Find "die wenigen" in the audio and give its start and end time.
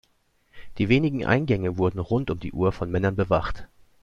0.79-1.25